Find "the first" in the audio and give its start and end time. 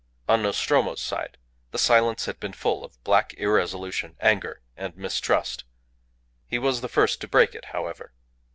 6.81-7.21